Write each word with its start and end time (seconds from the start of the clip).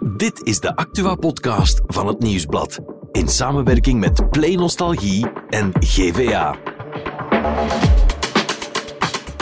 Dit 0.00 0.40
is 0.42 0.60
de 0.60 0.76
Actua-podcast 0.76 1.80
van 1.86 2.06
het 2.06 2.18
Nieuwsblad. 2.18 2.78
In 3.12 3.28
samenwerking 3.28 4.00
met 4.00 4.30
Play 4.30 4.54
Nostalgie 4.54 5.26
en 5.48 5.72
GVA. 5.80 6.56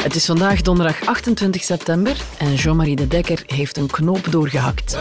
Het 0.03 0.15
is 0.15 0.27
vandaag 0.27 0.63
donderdag 0.63 1.07
28 1.07 1.63
september 1.63 2.17
en 2.39 2.55
Jean-Marie 2.55 2.97
de 2.97 3.09
Dekker 3.09 3.43
heeft 3.47 3.77
een 3.77 3.91
knoop 3.91 4.33
doorgehakt. 4.33 4.99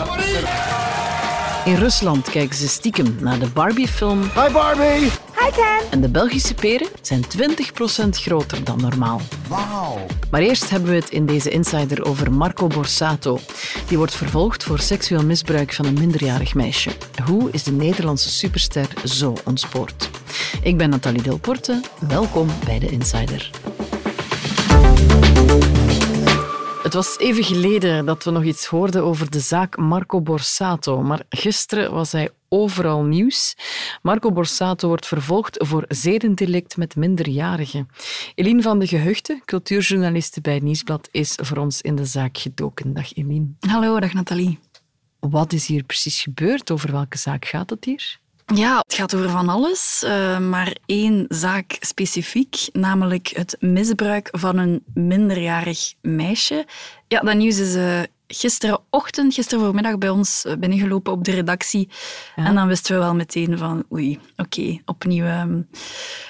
In 1.65 1.75
Rusland 1.75 2.29
kijken 2.29 2.55
ze 2.55 2.67
stiekem 2.67 3.15
naar 3.19 3.39
de 3.39 3.47
Barbie-film. 3.53 4.21
Hi 4.21 4.51
Barbie! 4.51 5.11
En 5.89 6.01
de 6.01 6.09
Belgische 6.09 6.53
peren 6.53 6.87
zijn 7.01 7.23
20% 7.23 8.09
groter 8.09 8.63
dan 8.63 8.81
normaal. 8.81 9.21
Wauw. 9.47 10.05
Maar 10.31 10.41
eerst 10.41 10.69
hebben 10.69 10.89
we 10.89 10.95
het 10.95 11.09
in 11.09 11.25
deze 11.25 11.49
Insider 11.49 12.05
over 12.05 12.31
Marco 12.31 12.67
Borsato. 12.67 13.39
Die 13.87 13.97
wordt 13.97 14.15
vervolgd 14.15 14.63
voor 14.63 14.79
seksueel 14.79 15.25
misbruik 15.25 15.73
van 15.73 15.85
een 15.85 15.93
minderjarig 15.93 16.55
meisje. 16.55 16.89
Hoe 17.25 17.51
is 17.51 17.63
de 17.63 17.71
Nederlandse 17.71 18.29
superster 18.29 18.87
zo 19.03 19.33
ontspoord? 19.45 20.09
Ik 20.61 20.77
ben 20.77 20.89
Nathalie 20.89 21.21
Delporte. 21.21 21.81
Welkom 22.07 22.47
bij 22.65 22.79
de 22.79 22.89
Insider. 22.89 23.51
Het 26.93 27.05
was 27.05 27.17
even 27.17 27.43
geleden 27.43 28.05
dat 28.05 28.23
we 28.23 28.31
nog 28.31 28.43
iets 28.43 28.65
hoorden 28.65 29.03
over 29.03 29.31
de 29.31 29.39
zaak 29.39 29.77
Marco 29.77 30.21
Borsato, 30.21 31.01
maar 31.01 31.21
gisteren 31.29 31.93
was 31.93 32.11
hij 32.11 32.29
overal 32.49 33.03
nieuws. 33.03 33.55
Marco 34.01 34.31
Borsato 34.31 34.87
wordt 34.87 35.07
vervolgd 35.07 35.57
voor 35.67 35.85
zedendelict 35.87 36.77
met 36.77 36.95
minderjarigen. 36.95 37.87
Eline 38.35 38.61
van 38.61 38.79
de 38.79 38.87
Gehuchten, 38.87 39.41
cultuurjournaliste 39.45 40.41
bij 40.41 40.59
Nieuwsblad, 40.59 41.09
is 41.11 41.37
voor 41.41 41.57
ons 41.57 41.81
in 41.81 41.95
de 41.95 42.05
zaak 42.05 42.37
gedoken. 42.37 42.93
Dag 42.93 43.13
Eline. 43.13 43.47
Hallo, 43.59 43.99
dag 43.99 44.13
Nathalie. 44.13 44.59
Wat 45.19 45.53
is 45.53 45.67
hier 45.67 45.83
precies 45.83 46.21
gebeurd? 46.21 46.71
Over 46.71 46.91
welke 46.91 47.17
zaak 47.17 47.45
gaat 47.45 47.69
het 47.69 47.85
hier? 47.85 48.19
Ja, 48.45 48.77
het 48.77 48.93
gaat 48.93 49.15
over 49.15 49.29
van 49.29 49.49
alles, 49.49 50.03
uh, 50.05 50.39
maar 50.39 50.75
één 50.85 51.25
zaak 51.29 51.77
specifiek, 51.79 52.55
namelijk 52.71 53.27
het 53.27 53.55
misbruik 53.59 54.29
van 54.31 54.57
een 54.57 54.83
minderjarig 54.93 55.93
meisje. 56.01 56.65
Ja, 57.07 57.19
dat 57.19 57.35
nieuws 57.35 57.57
is 57.57 57.75
uh, 57.75 58.01
gisterenochtend, 58.27 59.33
gisteren 59.33 59.63
voormiddag 59.63 59.97
bij 59.97 60.09
ons 60.09 60.45
eh, 60.45 60.55
binnengelopen 60.55 61.11
op 61.11 61.23
de 61.23 61.31
redactie. 61.31 61.89
Ja. 62.35 62.45
En 62.45 62.55
dan 62.55 62.67
wisten 62.67 62.95
we 62.95 63.01
wel 63.01 63.15
meteen 63.15 63.57
van, 63.57 63.83
oei, 63.91 64.19
oké, 64.37 64.59
okay, 64.59 64.81
opnieuw 64.85 65.25
um, 65.25 65.67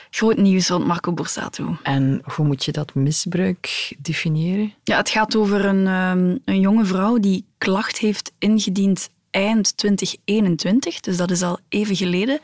groot 0.10 0.38
nieuws 0.38 0.68
rond 0.68 0.86
Marco 0.86 1.14
Borsato. 1.14 1.78
En 1.84 2.22
hoe 2.24 2.46
moet 2.46 2.66
je 2.66 2.72
dat 2.72 2.94
misbruik 2.96 3.96
definiëren? 4.00 4.74
Ja, 4.84 4.98
het 4.98 5.10
gaat 5.10 5.36
over 5.36 5.66
een, 5.66 5.88
um, 5.88 6.40
een 6.46 6.60
jonge 6.60 6.86
vrouw 6.86 7.18
die 7.18 7.46
klacht 7.58 7.98
heeft 7.98 8.32
ingediend 8.40 9.10
eind 9.34 9.78
2021, 9.78 11.00
dus 11.00 11.18
dat 11.18 11.32
is 11.32 11.42
al 11.42 11.60
even 11.70 11.96
geleden. 11.96 12.40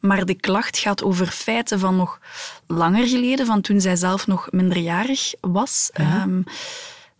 Maar 0.00 0.24
de 0.24 0.34
klacht 0.34 0.78
gaat 0.78 1.02
over 1.02 1.26
feiten 1.26 1.78
van 1.78 1.96
nog 1.96 2.20
langer 2.66 3.08
geleden, 3.08 3.46
van 3.46 3.60
toen 3.60 3.80
zij 3.80 3.96
zelf 3.96 4.26
nog 4.26 4.48
minderjarig 4.50 5.32
was. 5.40 5.90
Ja. 5.92 6.22
Um, 6.22 6.44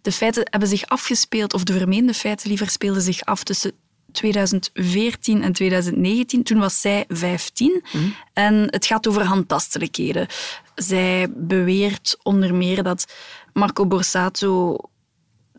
de 0.02 0.12
feiten 0.12 0.46
hebben 0.50 0.68
zich 0.68 0.86
afgespeeld, 0.86 1.54
of 1.54 1.64
de 1.64 1.72
vermeende 1.72 2.14
feiten 2.14 2.48
liever, 2.48 2.70
speelden 2.70 3.02
zich 3.02 3.24
af 3.24 3.42
tussen 3.42 3.72
2014 4.12 5.42
en 5.42 5.52
2019. 5.52 6.42
Toen 6.42 6.58
was 6.58 6.80
zij 6.80 7.04
15 7.08 7.82
mm. 7.92 8.14
en 8.32 8.54
het 8.70 8.86
gaat 8.86 9.08
over 9.08 9.22
handtastelijkheden. 9.22 10.26
Zij 10.74 11.26
beweert 11.30 12.16
onder 12.22 12.54
meer 12.54 12.82
dat 12.82 13.12
Marco 13.52 13.86
Borsato 13.86 14.76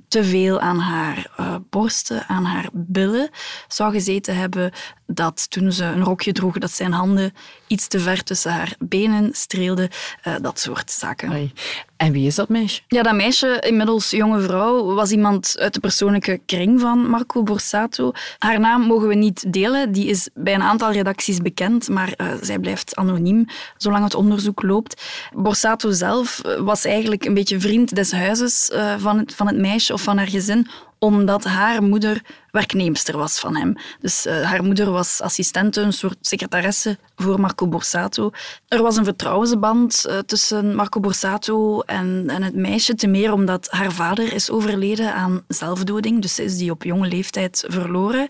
te 0.08 0.24
veel 0.24 0.60
aan 0.60 0.80
haar 0.80 1.34
uh, 1.40 1.56
borsten, 1.70 2.28
aan 2.28 2.46
haar 2.46 2.70
billen 2.74 3.30
zou 3.68 3.92
gezeten 3.92 4.36
hebben. 4.36 4.72
Dat 5.08 5.50
toen 5.50 5.72
ze 5.72 5.84
een 5.84 6.04
rokje 6.04 6.32
droeg, 6.32 6.58
dat 6.58 6.72
zijn 6.72 6.92
handen 6.92 7.34
iets 7.68 7.88
te 7.88 8.00
ver 8.00 8.24
tussen 8.24 8.52
haar 8.52 8.76
benen 8.80 9.30
streelden. 9.34 9.90
Uh, 10.28 10.36
dat 10.42 10.60
soort 10.60 10.92
zaken. 10.92 11.52
En 11.98 12.12
wie 12.12 12.28
is 12.28 12.36
dat 12.36 12.50
meisje? 12.50 12.82
Ja, 12.88 13.04
dat 13.04 13.16
meisje, 13.16 13.64
inmiddels 13.68 14.10
jonge 14.10 14.42
vrouw, 14.42 14.94
was 14.94 15.12
iemand 15.12 15.56
uit 15.60 15.74
de 15.74 15.80
persoonlijke 15.80 16.40
kring 16.46 16.80
van 16.82 17.10
Marco 17.10 17.44
Borsato. 17.44 18.12
Haar 18.38 18.60
naam 18.60 18.82
mogen 18.82 19.08
we 19.08 19.16
niet 19.16 19.54
delen. 19.54 19.92
Die 19.92 20.08
is 20.08 20.30
bij 20.34 20.54
een 20.54 20.62
aantal 20.62 20.92
redacties 20.92 21.38
bekend, 21.38 21.90
maar 21.90 22.14
uh, 22.18 22.28
zij 22.42 22.60
blijft 22.60 22.96
anoniem 22.96 23.46
zolang 23.78 24.04
het 24.04 24.16
onderzoek 24.16 24.62
loopt. 24.62 25.02
Borsato 25.34 25.92
zelf 25.92 26.42
was 26.60 26.86
eigenlijk 26.86 27.26
een 27.26 27.34
beetje 27.34 27.60
vriend 27.60 27.96
des 27.96 28.12
huizes 28.12 28.70
uh, 28.74 28.96
van, 28.98 29.18
het, 29.18 29.36
van 29.36 29.48
het 29.48 29.58
meisje 29.58 29.94
of 29.94 30.02
van 30.02 30.18
haar 30.18 30.28
gezin, 30.28 30.68
omdat 31.00 31.44
haar 31.44 31.84
moeder 31.84 32.22
werknemster 32.52 33.18
was 33.18 33.40
van 33.40 33.56
hem. 33.56 33.76
Dus 34.00 34.26
uh, 34.26 34.42
haar 34.42 34.64
moeder 34.64 34.92
was 34.92 35.22
assistente, 35.22 35.82
een 35.82 35.94
soort 35.94 36.18
secretaresse 36.22 36.98
voor 37.16 37.40
Marco 37.40 37.68
Borsato. 37.68 38.32
Er 38.68 38.82
was 38.82 38.98
een 38.98 39.04
vertrouwensband 39.04 40.06
uh, 40.08 40.18
tussen 40.18 40.76
Marco 40.76 41.00
Borsato 41.00 41.82
en, 41.82 42.26
en 42.28 42.44
het 42.44 42.56
meisje, 42.56 42.96
te 42.96 43.08
meer 43.08 43.34
omdat 43.34 43.68
haar 43.70 43.92
vader 43.92 44.34
is 44.34 44.50
overleden 44.50 45.14
aan 45.14 45.44
zelfdoding, 45.48 46.22
dus 46.22 46.40
is 46.40 46.58
die 46.58 46.72
op 46.72 46.84
jonge 46.84 47.08
leeftijd 47.08 47.64
verloren. 47.68 48.28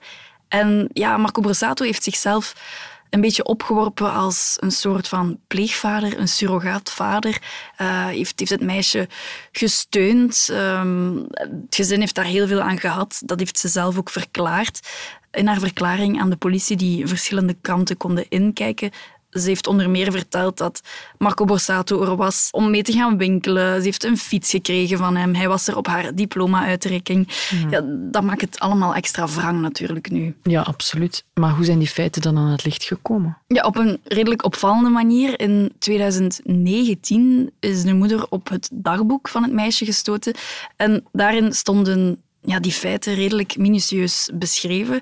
En 0.48 0.90
ja, 0.94 1.18
Marco 1.18 1.42
Borsato 1.42 1.86
heeft 1.86 2.04
zichzelf 2.04 2.54
een 3.10 3.22
beetje 3.22 3.46
opgeworpen 3.46 4.14
als 4.14 4.58
een 4.60 4.72
soort 4.72 5.08
van 5.08 5.40
pleegvader, 5.48 6.20
een 6.20 6.28
surrogaatvader. 6.28 7.42
Uh, 7.82 8.06
heeft, 8.06 8.40
heeft 8.40 8.52
het 8.52 8.62
meisje 8.62 9.08
gesteund. 9.52 10.50
Um, 10.52 11.26
het 11.30 11.76
gezin 11.76 12.00
heeft 12.00 12.16
daar 12.16 12.26
heel 12.26 12.48
veel 12.48 12.62
aan 12.62 12.80
gehad. 12.80 13.22
Dat 13.26 13.40
heeft 13.40 13.60
ze 13.60 13.68
zelf 13.68 13.98
ook 13.98 14.10
verklaard. 14.10 14.90
In 15.32 15.48
haar 15.48 15.60
verklaring 15.60 16.22
aan 16.22 16.30
de 16.30 16.36
politie, 16.36 16.78
die 16.78 17.08
verschillende 17.08 17.58
kanten 17.62 17.98
konden 17.98 18.30
inkijken, 18.30 18.92
ze 19.30 19.48
heeft 19.48 19.68
onder 19.68 19.90
meer 19.90 20.12
verteld 20.12 20.58
dat 20.58 20.82
Marco 21.18 21.46
Borsato 21.46 22.02
er 22.02 22.16
was 22.16 22.48
om 22.52 22.70
mee 22.70 22.84
te 22.84 22.92
gaan 22.92 23.18
winkelen. 23.18 23.78
Ze 23.78 23.84
heeft 23.84 24.04
een 24.04 24.18
fiets 24.18 24.50
gekregen 24.50 24.98
van 24.98 25.16
hem. 25.16 25.36
Hij 25.36 25.48
was 25.48 25.68
er 25.68 25.78
op 25.78 25.88
haar 25.88 26.16
diploma-uitreiking. 26.16 27.28
Ja. 27.50 27.68
ja, 27.70 27.82
dat 28.12 28.24
maakt 28.24 28.42
het 28.42 28.60
allemaal 28.60 28.96
extra 28.96 29.28
wrang 29.28 29.62
natuurlijk 29.62 30.10
nu. 30.10 30.36
Ja, 30.44 30.62
absoluut. 30.62 31.24
Maar 31.34 31.56
hoe 31.56 31.66
zijn 31.66 31.80
die 31.80 31.88
feiten 31.88 32.22
dan 32.22 32.38
aan 32.38 32.52
het 32.52 32.66
licht 32.66 32.84
gekomen? 32.84 33.38
Ja, 33.48 33.64
op 33.64 33.76
een 33.76 34.00
redelijk 34.04 34.46
opvallende 34.46 34.90
manier. 34.90 35.40
In 35.40 35.72
2019 35.80 37.52
is 37.60 37.84
de 37.84 37.94
moeder 37.94 38.26
op 38.30 38.50
het 38.50 38.70
dagboek 38.74 39.28
van 39.28 39.44
het 39.44 39.52
meisje 39.52 39.86
gestoten. 39.86 40.34
En 40.76 41.04
daarin 41.12 41.54
stonden 41.54 42.22
ja, 42.42 42.60
die 42.60 42.72
feiten 42.72 43.14
redelijk 43.14 43.58
minutieus 43.58 44.30
beschreven. 44.34 45.02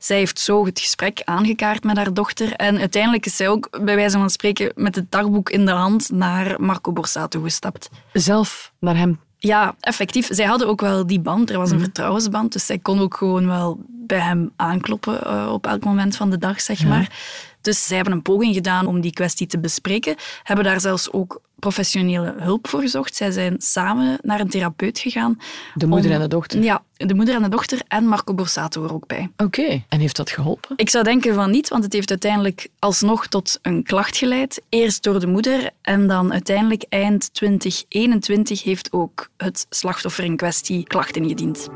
Zij 0.00 0.16
heeft 0.16 0.38
zo 0.38 0.66
het 0.66 0.80
gesprek 0.80 1.22
aangekaart 1.24 1.84
met 1.84 1.96
haar 1.96 2.14
dochter. 2.14 2.52
En 2.52 2.78
uiteindelijk 2.78 3.26
is 3.26 3.36
zij 3.36 3.48
ook, 3.48 3.84
bij 3.84 3.96
wijze 3.96 4.18
van 4.18 4.30
spreken, 4.30 4.72
met 4.74 4.94
het 4.94 5.10
dagboek 5.10 5.50
in 5.50 5.66
de 5.66 5.72
hand 5.72 6.10
naar 6.10 6.60
Marco 6.60 6.92
Borsato 6.92 7.40
gestapt. 7.40 7.90
Zelf 8.12 8.72
naar 8.78 8.96
hem? 8.96 9.20
Ja, 9.38 9.74
effectief. 9.80 10.28
Zij 10.30 10.44
hadden 10.44 10.68
ook 10.68 10.80
wel 10.80 11.06
die 11.06 11.20
band. 11.20 11.50
Er 11.50 11.58
was 11.58 11.70
een 11.70 11.76
mm. 11.76 11.82
vertrouwensband. 11.82 12.52
Dus 12.52 12.66
zij 12.66 12.78
kon 12.78 13.00
ook 13.00 13.16
gewoon 13.16 13.46
wel 13.46 13.78
bij 13.88 14.20
hem 14.20 14.52
aankloppen 14.56 15.20
uh, 15.26 15.48
op 15.52 15.66
elk 15.66 15.84
moment 15.84 16.16
van 16.16 16.30
de 16.30 16.38
dag, 16.38 16.60
zeg 16.60 16.84
maar. 16.84 17.18
Dus 17.60 17.86
zij 17.86 17.96
hebben 17.96 18.14
een 18.14 18.22
poging 18.22 18.54
gedaan 18.54 18.86
om 18.86 19.00
die 19.00 19.12
kwestie 19.12 19.46
te 19.46 19.58
bespreken. 19.58 20.16
Hebben 20.42 20.64
daar 20.64 20.80
zelfs 20.80 21.12
ook 21.12 21.40
professionele 21.60 22.34
hulp 22.38 22.68
voor 22.68 22.80
gezocht. 22.80 23.14
Zij 23.14 23.30
zijn 23.30 23.54
samen 23.58 24.18
naar 24.22 24.40
een 24.40 24.48
therapeut 24.48 24.98
gegaan. 24.98 25.38
De 25.74 25.86
moeder 25.86 26.10
om, 26.10 26.16
en 26.16 26.22
de 26.22 26.28
dochter? 26.28 26.62
Ja, 26.62 26.82
de 26.96 27.14
moeder 27.14 27.34
en 27.34 27.42
de 27.42 27.48
dochter 27.48 27.80
en 27.88 28.04
Marco 28.04 28.34
Borsato 28.34 28.84
er 28.84 28.92
ook 28.92 29.06
bij. 29.06 29.30
Oké, 29.36 29.44
okay. 29.60 29.84
en 29.88 30.00
heeft 30.00 30.16
dat 30.16 30.30
geholpen? 30.30 30.76
Ik 30.76 30.90
zou 30.90 31.04
denken 31.04 31.34
van 31.34 31.50
niet, 31.50 31.68
want 31.68 31.84
het 31.84 31.92
heeft 31.92 32.10
uiteindelijk 32.10 32.68
alsnog 32.78 33.26
tot 33.26 33.58
een 33.62 33.82
klacht 33.82 34.16
geleid. 34.16 34.62
Eerst 34.68 35.02
door 35.02 35.20
de 35.20 35.26
moeder 35.26 35.70
en 35.82 36.06
dan 36.06 36.32
uiteindelijk 36.32 36.84
eind 36.88 37.34
2021 37.34 38.62
heeft 38.62 38.92
ook 38.92 39.28
het 39.36 39.66
slachtoffer 39.70 40.24
in 40.24 40.36
kwestie 40.36 40.84
klacht 40.84 41.16
ingediend. 41.16 41.68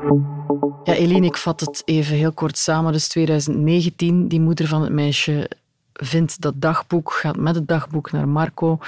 Ja, 0.83 0.93
Eline, 0.93 1.25
ik 1.25 1.37
vat 1.37 1.59
het 1.59 1.81
even 1.85 2.15
heel 2.15 2.31
kort 2.31 2.57
samen. 2.57 2.91
Dus 2.91 3.07
2019, 3.07 4.27
die 4.27 4.41
moeder 4.41 4.67
van 4.67 4.81
het 4.81 4.91
meisje 4.91 5.49
vindt 6.01 6.41
dat 6.41 6.53
dagboek, 6.61 7.11
gaat 7.11 7.37
met 7.37 7.55
het 7.55 7.67
dagboek 7.67 8.11
naar 8.11 8.27
Marco. 8.27 8.79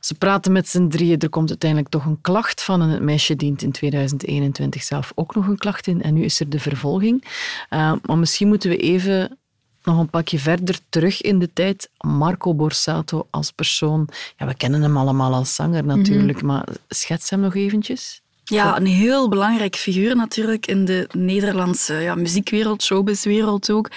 Ze 0.00 0.14
praten 0.14 0.52
met 0.52 0.68
z'n 0.68 0.88
drieën. 0.88 1.18
Er 1.18 1.28
komt 1.28 1.48
uiteindelijk 1.48 1.90
toch 1.90 2.04
een 2.04 2.20
klacht 2.20 2.62
van. 2.62 2.82
En 2.82 2.88
het 2.88 3.02
meisje 3.02 3.36
dient 3.36 3.62
in 3.62 3.72
2021 3.72 4.82
zelf 4.82 5.12
ook 5.14 5.34
nog 5.34 5.46
een 5.46 5.58
klacht 5.58 5.86
in. 5.86 6.02
En 6.02 6.14
nu 6.14 6.24
is 6.24 6.40
er 6.40 6.48
de 6.48 6.60
vervolging. 6.60 7.24
Uh, 7.70 7.92
maar 8.02 8.18
misschien 8.18 8.48
moeten 8.48 8.70
we 8.70 8.76
even 8.76 9.38
nog 9.82 9.98
een 9.98 10.10
pakje 10.10 10.38
verder 10.38 10.78
terug 10.88 11.20
in 11.20 11.38
de 11.38 11.52
tijd. 11.52 11.90
Marco 11.98 12.54
Borsato 12.54 13.26
als 13.30 13.50
persoon. 13.50 14.08
Ja, 14.36 14.46
we 14.46 14.54
kennen 14.54 14.82
hem 14.82 14.96
allemaal 14.96 15.34
als 15.34 15.54
zanger 15.54 15.84
natuurlijk. 15.84 16.42
Mm 16.42 16.48
-hmm. 16.48 16.58
Maar 16.58 16.66
schets 16.88 17.30
hem 17.30 17.40
nog 17.40 17.54
eventjes. 17.54 18.20
Ja, 18.44 18.76
een 18.76 18.86
heel 18.86 19.28
belangrijk 19.28 19.76
figuur 19.76 20.16
natuurlijk 20.16 20.66
in 20.66 20.84
de 20.84 21.08
Nederlandse 21.12 21.94
ja, 21.94 22.14
muziekwereld, 22.14 22.82
showbizwereld 22.82 23.70
ook. 23.70 23.90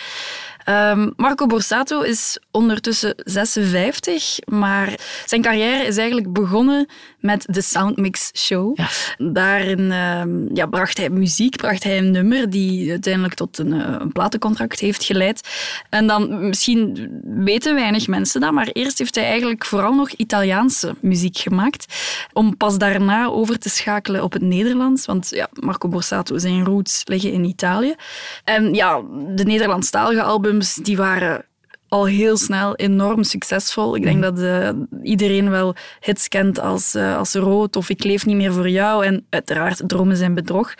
Um, 0.70 1.14
Marco 1.16 1.46
Borsato 1.46 2.02
is 2.02 2.40
ondertussen 2.52 3.14
56, 3.18 4.40
maar 4.46 5.00
zijn 5.26 5.42
carrière 5.42 5.84
is 5.84 5.98
eigenlijk 5.98 6.34
begonnen 6.34 6.88
met 7.20 7.46
de 7.48 7.62
Soundmix 7.62 8.32
Show. 8.36 8.78
Ja. 8.78 8.88
Daarin 9.18 9.80
uh, 9.80 10.22
ja, 10.54 10.66
bracht 10.66 10.98
hij 10.98 11.10
muziek, 11.10 11.56
bracht 11.56 11.84
hij 11.84 11.98
een 11.98 12.12
nummer 12.12 12.50
die 12.50 12.90
uiteindelijk 12.90 13.34
tot 13.34 13.58
een, 13.58 13.74
eh, 13.74 13.96
een, 14.00 14.12
platencontract 14.12 14.80
heeft 14.80 15.04
geleid. 15.04 15.50
En 15.90 16.08
dan, 16.08 16.48
misschien 16.48 17.10
weten 17.24 17.76
weinig 17.76 18.08
mensen 18.08 18.42
dat, 18.42 18.52
maar 18.52 18.68
eerst 18.68 18.98
heeft 18.98 19.16
hij 19.16 19.26
eigenlijk 19.26 19.66
vooral 19.66 19.94
nog 19.94 20.10
Italiaanse 20.10 20.96
muziek 21.00 21.38
gemaakt, 21.38 21.86
om 22.34 22.58
pas 22.58 22.78
daarna 22.78 23.26
over 23.26 23.60
te 23.60 23.70
schakelen 23.70 24.24
op 24.24 24.34
het 24.34 24.42
Nederlands, 24.42 25.06
want 25.06 25.30
ja, 25.30 25.48
Marco 25.54 25.88
Borsato, 25.88 26.38
zijn 26.38 26.66
roots 26.66 27.02
liggen 27.06 27.32
in 27.32 27.44
Italië. 27.44 27.96
En 28.44 28.74
ja, 28.74 29.02
de 29.36 29.44
Nederlandstalige 29.44 30.22
die 30.60 30.98
waren 30.98 31.46
al 31.90 32.06
heel 32.06 32.38
snel 32.38 32.76
enorm 32.76 33.24
succesvol. 33.24 33.96
Ik 33.96 34.04
denk 34.04 34.24
mhm. 34.24 34.34
dat 34.34 34.40
uh, 34.40 34.70
iedereen 35.04 35.50
wel 35.50 35.76
hits 36.00 36.28
kent 36.28 36.60
als, 36.60 36.96
uh, 36.96 37.18
als 37.18 37.34
Rood 37.34 37.76
of 37.76 37.90
Ik 37.90 38.04
leef 38.04 38.26
niet 38.26 38.36
meer 38.36 38.54
voor 38.54 38.70
jou 38.70 39.06
en 39.06 39.26
uiteraard 39.30 39.82
Dromen 39.88 40.18
zijn 40.18 40.34
bedrog. 40.34 40.74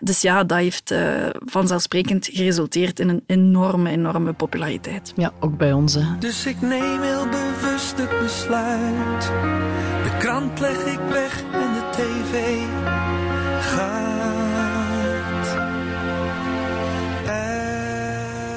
Dus 0.00 0.20
ja, 0.20 0.44
dat 0.44 0.58
heeft 0.58 0.92
uh, 0.92 0.98
vanzelfsprekend 1.44 2.28
geresulteerd 2.32 3.00
in 3.00 3.08
een 3.08 3.22
enorme, 3.26 3.90
enorme 3.90 4.32
populariteit. 4.32 5.12
Ja, 5.16 5.32
ook 5.40 5.56
bij 5.56 5.72
ons. 5.72 5.94
Hè. 5.94 6.18
Dus 6.18 6.46
ik 6.46 6.60
neem 6.60 7.00
heel 7.00 7.26
bewust 7.28 7.96
het 7.96 8.20
besluit. 8.20 9.22
De 10.02 10.16
krant 10.18 10.60
leg 10.60 10.86
ik 10.86 11.00
weg 11.10 11.44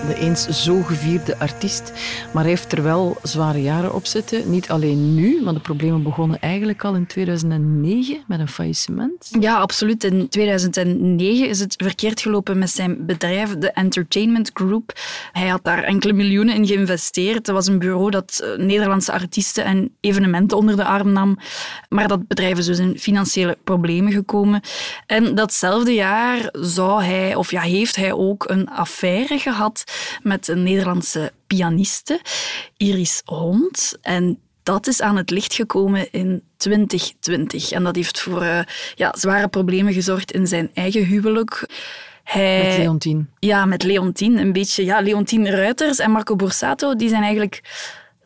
de 0.07 0.15
eens 0.15 0.63
zo 0.63 0.81
gevierde 0.81 1.37
artiest. 1.37 1.91
Maar 2.33 2.41
hij 2.41 2.51
heeft 2.51 2.71
er 2.71 2.83
wel 2.83 3.17
zware 3.23 3.61
jaren 3.61 3.93
op 3.93 4.05
zitten. 4.05 4.49
Niet 4.49 4.69
alleen 4.69 5.15
nu, 5.15 5.41
maar 5.43 5.53
de 5.53 5.59
problemen 5.59 6.03
begonnen 6.03 6.39
eigenlijk 6.39 6.83
al 6.83 6.95
in 6.95 7.05
2009 7.05 8.23
met 8.27 8.39
een 8.39 8.47
faillissement. 8.47 9.29
Ja, 9.39 9.57
absoluut. 9.57 10.03
In 10.03 10.29
2009 10.29 11.49
is 11.49 11.59
het 11.59 11.75
verkeerd 11.77 12.21
gelopen 12.21 12.57
met 12.57 12.69
zijn 12.69 13.05
bedrijf, 13.05 13.57
de 13.57 13.71
Entertainment 13.71 14.51
Group. 14.53 14.93
Hij 15.31 15.47
had 15.47 15.63
daar 15.63 15.83
enkele 15.83 16.13
miljoenen 16.13 16.55
in 16.55 16.67
geïnvesteerd. 16.67 17.35
Het 17.35 17.47
was 17.47 17.67
een 17.67 17.79
bureau 17.79 18.11
dat 18.11 18.39
eh, 18.43 18.65
Nederlandse 18.65 19.11
artiesten 19.11 19.63
en 19.63 19.95
evenementen 19.99 20.57
onder 20.57 20.75
de 20.75 20.85
arm 20.85 21.11
nam. 21.11 21.37
Maar 21.89 22.07
dat 22.07 22.27
bedrijf 22.27 22.57
is 22.57 22.65
dus 22.65 22.79
in 22.79 22.99
financiële 22.99 23.57
problemen 23.63 24.11
gekomen. 24.11 24.61
En 25.05 25.35
datzelfde 25.35 25.93
jaar 25.93 26.49
zou 26.51 27.03
hij, 27.03 27.35
of 27.35 27.51
ja, 27.51 27.61
heeft 27.61 27.95
hij 27.95 28.13
ook 28.13 28.49
een 28.49 28.69
affaire 28.69 29.39
gehad 29.39 29.83
met 30.23 30.47
een 30.47 30.63
Nederlandse 30.63 31.31
pianiste, 31.47 32.21
Iris 32.77 33.21
Hond. 33.25 33.97
En 34.01 34.39
dat 34.63 34.87
is 34.87 35.01
aan 35.01 35.17
het 35.17 35.29
licht 35.29 35.53
gekomen 35.53 36.11
in 36.11 36.43
2020. 36.57 37.71
En 37.71 37.83
dat 37.83 37.95
heeft 37.95 38.19
voor 38.19 38.41
uh, 38.41 38.59
ja, 38.95 39.13
zware 39.17 39.47
problemen 39.47 39.93
gezorgd 39.93 40.31
in 40.31 40.47
zijn 40.47 40.69
eigen 40.73 41.03
huwelijk. 41.03 41.65
Hij, 42.23 42.67
met 42.67 42.77
Leontien. 42.77 43.29
Ja, 43.39 43.65
met 43.65 43.83
Leontien. 43.83 44.37
Een 44.37 44.53
beetje, 44.53 44.85
ja, 44.85 44.99
Leontien 44.99 45.49
Ruiters 45.49 45.99
en 45.99 46.11
Marco 46.11 46.35
Borsato, 46.35 46.95
die 46.95 47.09
zijn 47.09 47.23
eigenlijk 47.23 47.61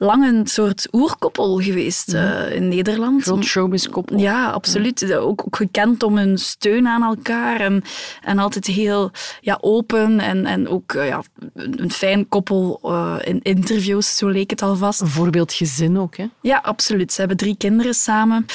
lang 0.02 0.26
een 0.26 0.48
soort 0.48 0.88
oerkoppel 0.92 1.60
geweest 1.60 2.14
uh, 2.14 2.56
in 2.56 2.68
Nederland. 2.68 3.24
Groot 3.24 3.44
showbiz-koppel. 3.44 4.18
Ja, 4.18 4.50
absoluut. 4.50 5.14
Ook, 5.14 5.42
ook, 5.46 5.56
gekend 5.56 6.04
om 6.04 6.18
hun 6.18 6.38
steun 6.38 6.88
aan 6.88 7.04
elkaar 7.04 7.60
en, 7.60 7.84
en 8.22 8.40
altijd 8.40 8.66
heel 8.66 9.12
ja, 9.42 9.58
open 9.62 10.20
en, 10.20 10.46
en 10.46 10.68
ook 10.68 10.94
uh, 10.94 11.08
ja, 11.08 11.22
een 11.54 11.92
fijn 11.92 12.28
koppel 12.28 12.80
uh, 12.84 13.16
in 13.22 13.40
interviews, 13.42 14.18
zo 14.18 14.28
leek 14.28 14.50
het 14.50 14.62
alvast. 14.62 15.02
Een 15.02 15.08
voorbeeldgezin 15.08 16.00
ook, 16.00 16.18
hè? 16.18 16.26
Ja, 16.42 16.60
absoluut. 16.64 17.14
Ze 17.14 17.20
hebben 17.20 17.38
drie 17.38 17.56
kinderen 17.58 17.94
samen. 17.94 18.46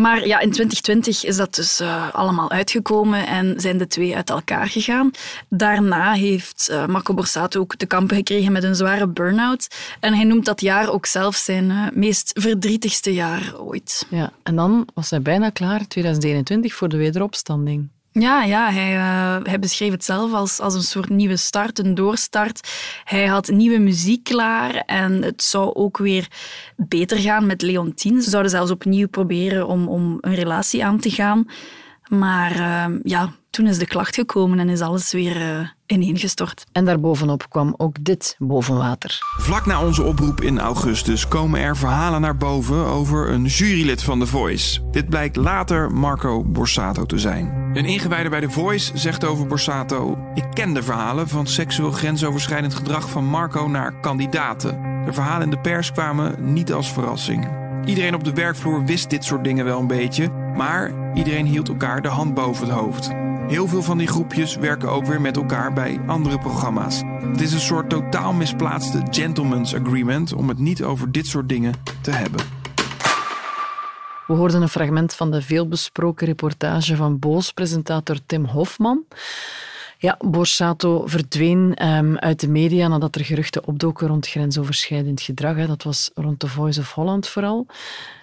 Maar 0.00 0.26
ja, 0.26 0.38
in 0.38 0.50
2020 0.50 1.24
is 1.24 1.36
dat 1.36 1.54
dus 1.54 1.80
uh, 1.80 2.14
allemaal 2.14 2.50
uitgekomen 2.50 3.26
en 3.26 3.60
zijn 3.60 3.78
de 3.78 3.86
twee 3.86 4.16
uit 4.16 4.30
elkaar 4.30 4.68
gegaan. 4.68 5.10
Daarna 5.48 6.12
heeft 6.12 6.68
uh, 6.70 6.86
Marco 6.86 7.14
Borsato 7.14 7.60
ook 7.60 7.76
te 7.76 7.86
kampen 7.86 8.16
gekregen 8.16 8.52
met 8.52 8.64
een 8.64 8.74
zware 8.74 9.08
burn-out. 9.08 9.68
En 10.00 10.14
hij 10.14 10.24
noemt 10.24 10.44
dat 10.44 10.60
jaar 10.60 10.90
ook 10.90 11.06
zelf 11.06 11.36
zijn 11.36 11.70
uh, 11.70 11.86
meest 11.92 12.30
verdrietigste 12.40 13.12
jaar 13.12 13.54
ooit. 13.58 14.06
Ja, 14.10 14.32
en 14.42 14.56
dan 14.56 14.88
was 14.94 15.10
hij 15.10 15.22
bijna 15.22 15.50
klaar, 15.50 15.86
2021, 15.86 16.74
voor 16.74 16.88
de 16.88 16.96
wederopstanding. 16.96 17.88
Ja, 18.12 18.42
ja 18.42 18.70
hij, 18.70 18.94
uh, 18.96 19.36
hij 19.42 19.58
beschreef 19.58 19.90
het 19.90 20.04
zelf 20.04 20.32
als, 20.32 20.60
als 20.60 20.74
een 20.74 20.82
soort 20.82 21.08
nieuwe 21.08 21.36
start, 21.36 21.78
een 21.78 21.94
doorstart. 21.94 22.68
Hij 23.04 23.26
had 23.26 23.48
nieuwe 23.48 23.78
muziek 23.78 24.24
klaar 24.24 24.74
en 24.74 25.22
het 25.22 25.42
zou 25.42 25.74
ook 25.74 25.98
weer 25.98 26.28
beter 26.76 27.18
gaan 27.18 27.46
met 27.46 27.62
Leontine. 27.62 28.22
Ze 28.22 28.30
zouden 28.30 28.50
zelfs 28.50 28.70
opnieuw 28.70 29.08
proberen 29.08 29.66
om, 29.66 29.88
om 29.88 30.18
een 30.20 30.34
relatie 30.34 30.84
aan 30.84 31.00
te 31.00 31.10
gaan. 31.10 31.46
Maar 32.08 32.56
uh, 32.56 32.98
ja, 33.02 33.32
toen 33.50 33.66
is 33.66 33.78
de 33.78 33.86
klacht 33.86 34.14
gekomen 34.14 34.58
en 34.58 34.68
is 34.68 34.80
alles 34.80 35.12
weer 35.12 35.36
uh, 35.36 35.68
ineengestort. 35.90 36.64
En 36.72 36.84
daarbovenop 36.84 37.48
kwam 37.48 37.74
ook 37.76 38.04
dit 38.04 38.36
boven 38.38 38.76
water. 38.76 39.18
Vlak 39.38 39.66
na 39.66 39.84
onze 39.84 40.02
oproep 40.02 40.40
in 40.40 40.58
augustus 40.58 41.28
komen 41.28 41.60
er 41.60 41.76
verhalen 41.76 42.20
naar 42.20 42.36
boven 42.36 42.86
over 42.86 43.30
een 43.30 43.44
jurylid 43.44 44.02
van 44.02 44.18
The 44.18 44.26
Voice. 44.26 44.80
Dit 44.90 45.08
blijkt 45.08 45.36
later 45.36 45.92
Marco 45.92 46.44
Borsato 46.44 47.06
te 47.06 47.18
zijn. 47.18 47.70
Een 47.74 47.84
ingewijde 47.84 48.28
bij 48.28 48.40
The 48.40 48.50
Voice 48.50 48.98
zegt 48.98 49.24
over 49.24 49.46
Borsato: 49.46 50.18
Ik 50.34 50.44
ken 50.54 50.74
de 50.74 50.82
verhalen 50.82 51.28
van 51.28 51.46
seksueel 51.46 51.90
grensoverschrijdend 51.90 52.74
gedrag 52.74 53.10
van 53.10 53.24
Marco 53.24 53.68
naar 53.68 54.00
kandidaten. 54.00 55.02
De 55.04 55.12
verhalen 55.12 55.42
in 55.42 55.50
de 55.50 55.60
pers 55.60 55.92
kwamen 55.92 56.52
niet 56.52 56.72
als 56.72 56.92
verrassing. 56.92 57.48
Iedereen 57.84 58.14
op 58.14 58.24
de 58.24 58.32
werkvloer 58.32 58.84
wist 58.84 59.10
dit 59.10 59.24
soort 59.24 59.44
dingen 59.44 59.64
wel 59.64 59.80
een 59.80 59.86
beetje, 59.86 60.30
maar 60.56 60.92
iedereen 61.14 61.46
hield 61.46 61.68
elkaar 61.68 62.02
de 62.02 62.08
hand 62.08 62.34
boven 62.34 62.66
het 62.66 62.76
hoofd. 62.76 63.19
Heel 63.50 63.68
veel 63.68 63.82
van 63.82 63.98
die 63.98 64.06
groepjes 64.06 64.56
werken 64.56 64.90
ook 64.90 65.04
weer 65.04 65.20
met 65.20 65.36
elkaar 65.36 65.72
bij 65.72 66.00
andere 66.06 66.38
programma's. 66.38 67.02
Het 67.04 67.40
is 67.40 67.52
een 67.52 67.60
soort 67.60 67.90
totaal 67.90 68.32
misplaatste 68.32 69.02
gentleman's 69.10 69.74
agreement 69.74 70.32
om 70.32 70.48
het 70.48 70.58
niet 70.58 70.82
over 70.82 71.12
dit 71.12 71.26
soort 71.26 71.48
dingen 71.48 71.74
te 72.02 72.10
hebben. 72.10 72.40
We 74.26 74.34
hoorden 74.34 74.62
een 74.62 74.68
fragment 74.68 75.14
van 75.14 75.30
de 75.30 75.42
veelbesproken 75.42 76.26
reportage 76.26 76.96
van 76.96 77.18
Boos-presentator 77.18 78.16
Tim 78.26 78.44
Hofman. 78.44 79.04
Ja, 79.98 80.16
Borsato 80.18 81.06
verdween 81.06 81.86
um, 81.86 82.18
uit 82.18 82.40
de 82.40 82.48
media 82.48 82.88
nadat 82.88 83.14
er 83.14 83.24
geruchten 83.24 83.66
opdoken 83.66 84.08
rond 84.08 84.28
grensoverschrijdend 84.28 85.20
gedrag. 85.20 85.56
Hè. 85.56 85.66
Dat 85.66 85.82
was 85.82 86.10
rond 86.14 86.38
The 86.38 86.48
Voice 86.48 86.80
of 86.80 86.92
Holland 86.92 87.28
vooral. 87.28 87.66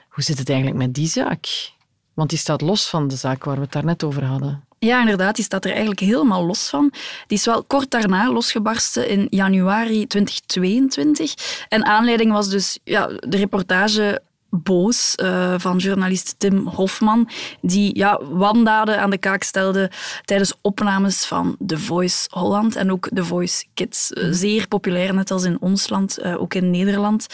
Hoe 0.09 0.24
zit 0.24 0.38
het 0.38 0.50
eigenlijk 0.50 0.79
met 0.79 0.94
die 0.94 1.07
zaak? 1.07 1.71
Want 2.13 2.29
die 2.29 2.39
staat 2.39 2.62
los 2.62 2.89
van 2.89 3.07
de 3.07 3.15
zaak 3.15 3.44
waar 3.44 3.56
we 3.56 3.62
het 3.62 3.71
daarnet 3.71 4.03
over 4.03 4.24
hadden. 4.24 4.66
Ja, 4.79 5.00
inderdaad, 5.00 5.35
die 5.35 5.45
staat 5.45 5.65
er 5.65 5.71
eigenlijk 5.71 6.00
helemaal 6.00 6.45
los 6.45 6.69
van. 6.69 6.94
Die 7.27 7.38
is 7.38 7.45
wel 7.45 7.63
kort 7.63 7.91
daarna 7.91 8.31
losgebarsten 8.31 9.09
in 9.09 9.27
januari 9.29 10.07
2022. 10.07 11.34
En 11.69 11.86
aanleiding 11.86 12.31
was 12.31 12.50
dus 12.50 12.79
ja, 12.84 13.07
de 13.07 13.38
reportage 13.38 14.22
Boos 14.50 15.15
uh, 15.24 15.53
van 15.57 15.77
journalist 15.77 16.36
Tim 16.38 16.67
Hofman, 16.67 17.29
die 17.62 17.98
ja, 17.98 18.19
wandaden 18.24 19.00
aan 19.00 19.10
de 19.10 19.17
kaak 19.17 19.43
stelde 19.43 19.91
tijdens 20.25 20.53
opnames 20.62 21.25
van 21.25 21.57
The 21.65 21.77
Voice 21.77 22.27
Holland 22.29 22.75
en 22.75 22.91
ook 22.91 23.10
The 23.13 23.24
Voice 23.24 23.65
Kids. 23.74 24.12
Uh, 24.12 24.27
zeer 24.31 24.67
populair, 24.67 25.13
net 25.13 25.31
als 25.31 25.43
in 25.43 25.62
ons 25.62 25.89
land, 25.89 26.19
uh, 26.19 26.41
ook 26.41 26.53
in 26.53 26.72
Nederland. 26.72 27.27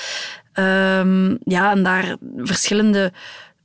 Um, 0.53 1.37
ja, 1.43 1.71
en 1.71 1.83
daar 1.83 2.15
verschillende 2.37 3.11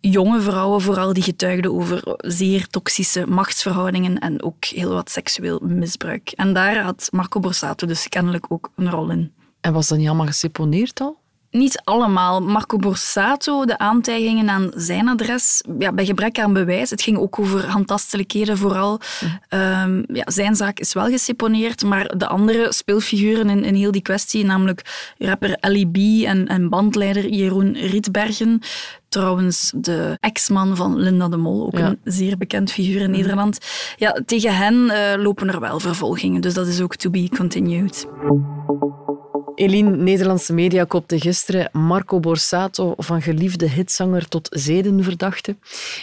jonge 0.00 0.40
vrouwen 0.40 0.80
vooral 0.80 1.12
die 1.12 1.22
getuigden 1.22 1.74
over 1.74 2.16
zeer 2.16 2.66
toxische 2.66 3.26
machtsverhoudingen 3.26 4.18
en 4.18 4.42
ook 4.42 4.64
heel 4.64 4.92
wat 4.92 5.10
seksueel 5.10 5.60
misbruik. 5.62 6.30
En 6.30 6.52
daar 6.52 6.82
had 6.82 7.08
Marco 7.10 7.40
Borsato 7.40 7.86
dus 7.86 8.08
kennelijk 8.08 8.46
ook 8.48 8.70
een 8.76 8.90
rol 8.90 9.10
in. 9.10 9.32
En 9.60 9.72
was 9.72 9.88
dat 9.88 9.98
niet 9.98 10.06
allemaal 10.06 10.26
geseponeerd 10.26 11.00
al? 11.00 11.18
Niet 11.50 11.80
allemaal. 11.84 12.40
Marco 12.40 12.76
Borsato, 12.76 13.64
de 13.64 13.78
aantijgingen 13.78 14.50
aan 14.50 14.70
zijn 14.74 15.08
adres, 15.08 15.62
ja, 15.78 15.92
bij 15.92 16.04
gebrek 16.04 16.38
aan 16.38 16.52
bewijs. 16.52 16.90
Het 16.90 17.02
ging 17.02 17.18
ook 17.18 17.38
over 17.38 17.66
handtastelijkheden 17.66 18.58
vooral. 18.58 19.00
Um, 19.50 20.04
ja, 20.12 20.24
zijn 20.24 20.56
zaak 20.56 20.78
is 20.78 20.92
wel 20.92 21.06
geseponeerd, 21.06 21.84
maar 21.84 22.18
de 22.18 22.26
andere 22.26 22.72
speelfiguren 22.72 23.50
in, 23.50 23.64
in 23.64 23.74
heel 23.74 23.90
die 23.90 24.02
kwestie, 24.02 24.44
namelijk 24.44 25.12
rapper 25.18 25.56
Ali 25.60 25.90
B 25.90 25.96
en, 26.24 26.46
en 26.46 26.68
bandleider 26.68 27.28
Jeroen 27.28 27.72
Rietbergen, 27.76 28.60
trouwens 29.08 29.72
de 29.76 30.16
ex-man 30.20 30.76
van 30.76 30.96
Linda 30.98 31.28
de 31.28 31.36
Mol, 31.36 31.66
ook 31.66 31.78
een 31.78 31.98
zeer 32.04 32.36
bekend 32.36 32.72
figuur 32.72 33.00
in 33.00 33.10
Nederland. 33.10 33.58
Ja, 33.96 34.20
tegen 34.26 34.56
hen 34.56 34.74
uh, 34.74 35.22
lopen 35.22 35.48
er 35.48 35.60
wel 35.60 35.80
vervolgingen, 35.80 36.40
dus 36.40 36.54
dat 36.54 36.66
is 36.66 36.80
ook 36.80 36.96
to 36.96 37.10
be 37.10 37.28
continued. 37.36 38.06
Eline, 39.58 39.96
Nederlandse 39.96 40.52
media 40.52 40.84
kopte 40.84 41.20
gisteren 41.20 41.68
Marco 41.72 42.20
Borsato 42.20 42.94
van 42.96 43.22
geliefde 43.22 43.68
hitzanger 43.68 44.28
tot 44.28 44.48
zedenverdachte. 44.50 45.56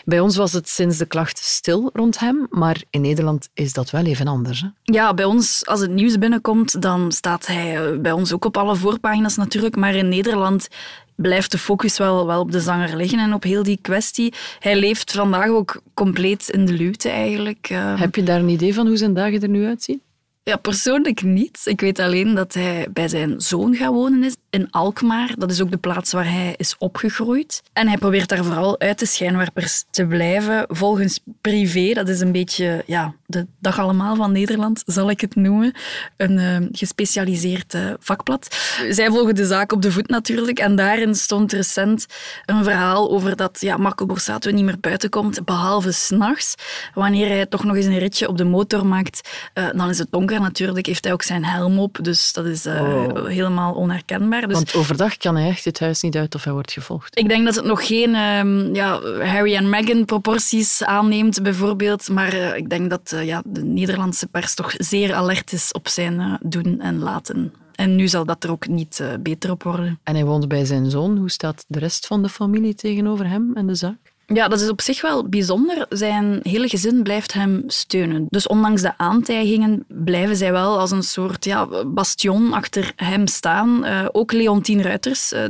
Bij 0.05 0.19
ons 0.19 0.35
was 0.35 0.53
het 0.53 0.69
sinds 0.69 0.97
de 0.97 1.05
klacht 1.05 1.37
stil 1.37 1.89
rond 1.93 2.19
hem, 2.19 2.47
maar 2.49 2.83
in 2.89 3.01
Nederland 3.01 3.49
is 3.53 3.73
dat 3.73 3.89
wel 3.89 4.05
even 4.05 4.27
anders. 4.27 4.61
Hè? 4.61 4.67
Ja, 4.83 5.13
bij 5.13 5.25
ons, 5.25 5.65
als 5.65 5.79
het 5.79 5.91
nieuws 5.91 6.17
binnenkomt, 6.17 6.81
dan 6.81 7.11
staat 7.11 7.47
hij 7.47 7.77
eh, 7.77 7.99
bij 7.99 8.11
ons 8.11 8.33
ook 8.33 8.45
op 8.45 8.57
alle 8.57 8.75
voorpagina's 8.75 9.35
natuurlijk. 9.35 9.75
Maar 9.75 9.95
in 9.95 10.09
Nederland 10.09 10.67
blijft 11.15 11.51
de 11.51 11.57
focus 11.57 11.97
wel, 11.97 12.25
wel 12.25 12.39
op 12.39 12.51
de 12.51 12.59
zanger 12.59 12.95
liggen 12.95 13.19
en 13.19 13.33
op 13.33 13.43
heel 13.43 13.63
die 13.63 13.79
kwestie. 13.81 14.33
Hij 14.59 14.75
leeft 14.75 15.11
vandaag 15.11 15.47
ook 15.47 15.81
compleet 15.93 16.49
in 16.49 16.65
de 16.65 16.73
luwte 16.73 17.09
eigenlijk. 17.09 17.67
Ehm, 17.69 17.95
Heb 17.95 18.15
je 18.15 18.23
daar 18.23 18.39
een 18.39 18.49
idee 18.49 18.73
van 18.73 18.87
hoe 18.87 18.97
zijn 18.97 19.13
dagen 19.13 19.41
er 19.41 19.49
nu 19.49 19.65
uitzien? 19.65 20.01
Ja, 20.49 20.57
persoonlijk 20.57 21.23
niet. 21.23 21.61
Ik 21.63 21.81
weet 21.81 21.99
alleen 21.99 22.35
dat 22.35 22.53
hij 22.53 22.87
bij 22.91 23.07
zijn 23.07 23.41
zoon 23.41 23.75
gaat 23.75 23.93
wonen 23.93 24.23
is 24.23 24.35
in 24.55 24.71
Alkmaar. 24.71 25.33
Dat 25.37 25.51
is 25.51 25.61
ook 25.61 25.71
de 25.71 25.77
plaats 25.77 26.11
waar 26.11 26.31
hij 26.31 26.53
is 26.57 26.75
opgegroeid. 26.77 27.61
En 27.73 27.87
hij 27.87 27.97
probeert 27.97 28.29
daar 28.29 28.43
vooral 28.43 28.79
uit 28.79 28.99
de 28.99 29.05
schijnwerpers 29.05 29.83
te 29.89 30.05
blijven. 30.05 30.65
Volgens 30.67 31.19
Privé, 31.41 31.93
dat 31.93 32.09
is 32.09 32.19
een 32.19 32.31
beetje 32.31 32.83
ja, 32.85 33.13
de 33.25 33.47
dag 33.59 33.79
allemaal 33.79 34.15
van 34.15 34.31
Nederland, 34.31 34.83
zal 34.85 35.09
ik 35.09 35.21
het 35.21 35.35
noemen. 35.35 35.73
Een 36.17 36.37
uh, 36.37 36.67
gespecialiseerd 36.71 37.73
uh, 37.73 37.93
vakblad. 37.99 38.55
Zij 38.89 39.09
volgen 39.09 39.35
de 39.35 39.45
zaak 39.45 39.71
op 39.71 39.81
de 39.81 39.91
voet 39.91 40.07
natuurlijk. 40.07 40.59
En 40.59 40.75
daarin 40.75 41.15
stond 41.15 41.53
recent 41.53 42.05
een 42.45 42.63
verhaal 42.63 43.11
over 43.11 43.35
dat 43.35 43.57
ja, 43.61 43.77
Marco 43.77 44.05
Borsato 44.05 44.51
niet 44.51 44.65
meer 44.65 44.79
buiten 44.79 45.09
komt, 45.09 45.45
behalve 45.45 45.91
s'nachts. 45.91 46.55
Wanneer 46.93 47.27
hij 47.27 47.45
toch 47.45 47.63
nog 47.63 47.75
eens 47.75 47.85
een 47.85 47.97
ritje 47.97 48.27
op 48.27 48.37
de 48.37 48.43
motor 48.43 48.85
maakt, 48.85 49.29
uh, 49.53 49.67
dan 49.75 49.89
is 49.89 49.97
het 49.97 50.11
donker 50.11 50.41
natuurlijk, 50.41 50.85
heeft 50.85 51.03
hij 51.03 51.13
ook 51.13 51.23
zijn 51.23 51.45
helm 51.45 51.79
op. 51.79 51.97
Dus 52.01 52.33
dat 52.33 52.45
is 52.45 52.65
oh. 52.65 53.25
helemaal 53.25 53.73
onherkenbaar. 53.73 54.44
Dus 54.47 54.55
Want 54.55 54.75
overdag 54.75 55.17
kan 55.17 55.35
hij 55.35 55.49
echt 55.49 55.65
het 55.65 55.79
huis 55.79 56.01
niet 56.01 56.15
uit 56.15 56.35
of 56.35 56.43
hij 56.43 56.53
wordt 56.53 56.71
gevolgd. 56.71 57.17
Ik 57.17 57.29
denk 57.29 57.45
dat 57.45 57.55
het 57.55 57.65
nog 57.65 57.87
geen 57.87 58.15
um, 58.15 58.75
ja, 58.75 58.99
Harry 59.01 59.55
en 59.55 59.69
Meghan 59.69 60.05
proporties 60.05 60.83
aanneemt, 60.83 61.43
bijvoorbeeld. 61.43 62.09
Maar 62.09 62.33
uh, 62.33 62.55
ik 62.55 62.69
denk 62.69 62.89
dat 62.89 63.11
uh, 63.13 63.25
ja, 63.25 63.41
de 63.45 63.63
Nederlandse 63.63 64.27
pers 64.27 64.53
toch 64.53 64.73
zeer 64.77 65.13
alert 65.13 65.51
is 65.53 65.71
op 65.71 65.87
zijn 65.87 66.13
uh, 66.13 66.33
doen 66.41 66.81
en 66.81 66.99
laten. 66.99 67.53
En 67.75 67.95
nu 67.95 68.07
zal 68.07 68.25
dat 68.25 68.43
er 68.43 68.51
ook 68.51 68.67
niet 68.67 69.03
beter 69.19 69.51
op 69.51 69.63
worden. 69.63 69.99
En 70.03 70.15
hij 70.15 70.25
woont 70.25 70.47
bij 70.47 70.65
zijn 70.65 70.89
zoon. 70.89 71.17
Hoe 71.17 71.31
staat 71.31 71.65
de 71.67 71.79
rest 71.79 72.07
van 72.07 72.21
de 72.21 72.29
familie 72.29 72.75
tegenover 72.75 73.27
hem 73.27 73.51
en 73.55 73.67
de 73.67 73.75
zaak? 73.75 74.13
Ja, 74.27 74.47
dat 74.47 74.61
is 74.61 74.69
op 74.69 74.81
zich 74.81 75.01
wel 75.01 75.29
bijzonder. 75.29 75.85
Zijn 75.89 76.39
hele 76.43 76.67
gezin 76.67 77.03
blijft 77.03 77.33
hem 77.33 77.63
steunen. 77.67 78.25
Dus 78.29 78.47
ondanks 78.47 78.81
de 78.81 78.97
aantijgingen 78.97 79.85
blijven 79.87 80.35
zij 80.35 80.51
wel 80.51 80.79
als 80.79 80.91
een 80.91 81.03
soort 81.03 81.45
ja, 81.45 81.85
bastion 81.85 82.53
achter 82.53 82.93
hem 82.95 83.27
staan. 83.27 83.85
Uh, 83.85 84.05
ook 84.11 84.31
Leontien 84.31 84.81
Ruiters, 84.81 85.33
uh, 85.33 85.43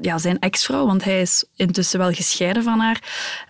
ja, 0.00 0.18
zijn 0.18 0.38
ex-vrouw, 0.38 0.86
want 0.86 1.04
hij 1.04 1.20
is 1.20 1.44
intussen 1.56 1.98
wel 1.98 2.12
gescheiden 2.12 2.62
van 2.62 2.78
haar, 2.78 3.02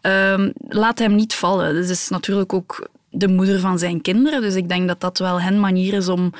uh, 0.02 0.48
laat 0.68 0.98
hem 0.98 1.14
niet 1.14 1.34
vallen. 1.34 1.74
Dus 1.74 1.88
is 1.88 2.08
natuurlijk 2.08 2.52
ook 2.52 2.88
de 3.10 3.28
moeder 3.28 3.60
van 3.60 3.78
zijn 3.78 4.00
kinderen. 4.00 4.40
Dus 4.40 4.54
ik 4.54 4.68
denk 4.68 4.88
dat 4.88 5.00
dat 5.00 5.18
wel 5.18 5.40
hen 5.40 5.60
manier 5.60 5.94
is 5.94 6.08
om 6.08 6.32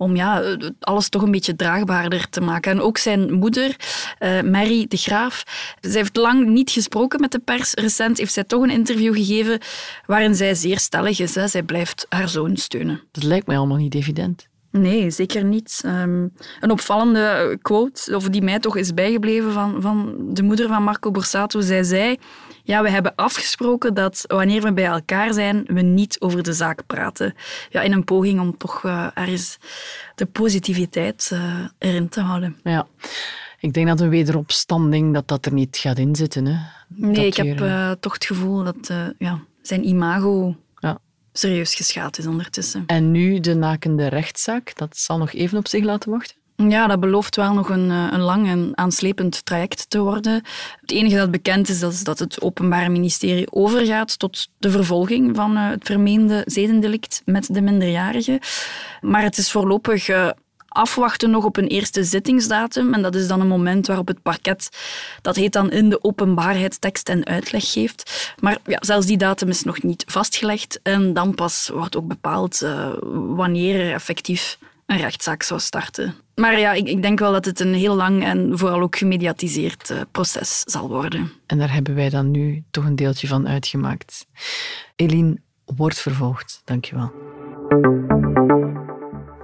om 0.00 0.16
ja, 0.16 0.56
alles 0.80 1.08
toch 1.08 1.22
een 1.22 1.30
beetje 1.30 1.56
draagbaarder 1.56 2.28
te 2.28 2.40
maken. 2.40 2.72
En 2.72 2.80
ook 2.80 2.98
zijn 2.98 3.32
moeder, 3.32 3.76
uh, 4.20 4.40
Mary 4.40 4.86
de 4.88 4.96
Graaf, 4.96 5.44
zij 5.80 6.00
heeft 6.00 6.16
lang 6.16 6.46
niet 6.46 6.70
gesproken 6.70 7.20
met 7.20 7.32
de 7.32 7.38
pers. 7.38 7.74
Recent 7.74 8.18
heeft 8.18 8.32
zij 8.32 8.44
toch 8.44 8.62
een 8.62 8.70
interview 8.70 9.14
gegeven 9.14 9.58
waarin 10.06 10.34
zij 10.34 10.54
zeer 10.54 10.78
stellig 10.78 11.20
is. 11.20 11.34
Hè. 11.34 11.48
Zij 11.48 11.62
blijft 11.62 12.06
haar 12.08 12.28
zoon 12.28 12.56
steunen. 12.56 13.02
Dat 13.12 13.22
lijkt 13.22 13.46
mij 13.46 13.56
allemaal 13.56 13.76
niet 13.76 13.94
evident. 13.94 14.49
Nee, 14.70 15.10
zeker 15.10 15.44
niet. 15.44 15.82
Um, 15.86 16.32
een 16.60 16.70
opvallende 16.70 17.58
quote, 17.62 18.16
of 18.16 18.28
die 18.28 18.42
mij 18.42 18.58
toch 18.58 18.76
is 18.76 18.94
bijgebleven 18.94 19.52
van, 19.52 19.82
van 19.82 20.16
de 20.28 20.42
moeder 20.42 20.68
van 20.68 20.82
Marco 20.82 21.10
Borsato. 21.10 21.60
Zij 21.60 21.82
zei, 21.82 22.16
ja, 22.62 22.82
we 22.82 22.90
hebben 22.90 23.14
afgesproken 23.14 23.94
dat 23.94 24.24
wanneer 24.26 24.62
we 24.62 24.72
bij 24.72 24.84
elkaar 24.84 25.34
zijn, 25.34 25.64
we 25.66 25.80
niet 25.80 26.20
over 26.20 26.42
de 26.42 26.52
zaak 26.52 26.86
praten. 26.86 27.34
Ja, 27.70 27.80
in 27.80 27.92
een 27.92 28.04
poging 28.04 28.40
om 28.40 28.56
toch 28.56 28.82
uh, 28.82 29.06
ergens 29.14 29.58
de 30.14 30.26
positiviteit 30.26 31.30
uh, 31.32 31.54
erin 31.78 32.08
te 32.08 32.20
houden. 32.20 32.56
Ja. 32.62 32.86
Ik 33.60 33.72
denk 33.72 33.86
dat 33.86 34.00
een 34.00 34.08
wederopstanding 34.08 35.14
dat 35.14 35.28
dat 35.28 35.46
er 35.46 35.52
niet 35.52 35.76
gaat 35.76 35.98
inzitten. 35.98 36.46
Hè? 36.46 36.56
Nee, 36.88 37.14
dat 37.14 37.24
ik 37.24 37.34
heb 37.34 37.60
uh, 37.60 37.90
toch 37.90 38.12
het 38.12 38.24
gevoel 38.24 38.64
dat 38.64 38.92
ja, 39.18 39.40
zijn 39.62 39.88
imago 39.88 40.56
serieus 41.40 41.74
geschaad 41.74 42.18
is 42.18 42.26
ondertussen. 42.26 42.84
En 42.86 43.10
nu 43.10 43.40
de 43.40 43.54
nakende 43.54 44.06
rechtszaak, 44.06 44.72
dat 44.76 44.96
zal 44.96 45.18
nog 45.18 45.32
even 45.32 45.58
op 45.58 45.68
zich 45.68 45.84
laten 45.84 46.10
wachten? 46.10 46.36
Ja, 46.68 46.86
dat 46.86 47.00
belooft 47.00 47.36
wel 47.36 47.54
nog 47.54 47.68
een, 47.68 47.90
een 47.90 48.20
lang 48.20 48.48
en 48.48 48.72
aanslepend 48.74 49.44
traject 49.44 49.90
te 49.90 49.98
worden. 50.00 50.42
Het 50.80 50.90
enige 50.90 51.16
dat 51.16 51.30
bekend 51.30 51.68
is, 51.68 51.78
dat 51.78 51.92
is 51.92 52.04
dat 52.04 52.18
het 52.18 52.42
Openbaar 52.42 52.90
Ministerie 52.90 53.52
overgaat 53.52 54.18
tot 54.18 54.48
de 54.58 54.70
vervolging 54.70 55.36
van 55.36 55.56
het 55.56 55.86
vermeende 55.86 56.42
zedendelict 56.46 57.22
met 57.24 57.54
de 57.54 57.60
minderjarigen. 57.60 58.38
Maar 59.00 59.22
het 59.22 59.38
is 59.38 59.50
voorlopig 59.50 60.08
afwachten 60.70 61.30
nog 61.30 61.44
op 61.44 61.56
een 61.56 61.66
eerste 61.66 62.04
zittingsdatum. 62.04 62.94
En 62.94 63.02
dat 63.02 63.14
is 63.14 63.28
dan 63.28 63.40
een 63.40 63.48
moment 63.48 63.86
waarop 63.86 64.06
het 64.06 64.22
parket, 64.22 64.68
dat 65.22 65.36
heet 65.36 65.52
dan 65.52 65.70
in 65.70 65.88
de 65.88 66.04
openbaarheid 66.04 66.80
tekst 66.80 67.08
en 67.08 67.26
uitleg 67.26 67.72
geeft. 67.72 68.34
Maar 68.40 68.58
ja, 68.64 68.78
zelfs 68.80 69.06
die 69.06 69.16
datum 69.16 69.48
is 69.48 69.62
nog 69.62 69.82
niet 69.82 70.04
vastgelegd. 70.06 70.80
En 70.82 71.12
dan 71.12 71.34
pas 71.34 71.70
wordt 71.72 71.96
ook 71.96 72.08
bepaald 72.08 72.62
uh, 72.62 72.88
wanneer 73.12 73.80
er 73.80 73.92
effectief 73.92 74.58
een 74.86 74.96
rechtszaak 74.96 75.42
zou 75.42 75.60
starten. 75.60 76.14
Maar 76.34 76.58
ja, 76.58 76.72
ik, 76.72 76.88
ik, 76.88 77.02
denk 77.02 77.18
wel 77.18 77.32
dat 77.32 77.44
het 77.44 77.60
een 77.60 77.74
heel 77.74 77.94
lang 77.94 78.24
en 78.24 78.58
vooral 78.58 78.80
ook 78.80 78.96
gemediatiseerd 78.96 79.90
uh, 79.90 80.00
proces 80.10 80.62
zal 80.66 80.88
worden. 80.88 81.32
En 81.46 81.58
daar 81.58 81.72
hebben 81.72 81.94
wij 81.94 82.08
dan 82.08 82.30
nu 82.30 82.62
toch 82.70 82.84
een 82.84 82.96
deeltje 82.96 83.26
van 83.26 83.48
uitgemaakt. 83.48 84.26
Eline, 84.96 85.36
wordt 85.64 86.00
vervolgd. 86.00 86.62
Dankjewel. 86.64 87.12